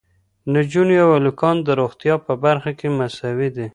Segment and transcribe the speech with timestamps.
[0.53, 3.67] نجونې او هلکان د روغتیا په برخه کې مساوي دي.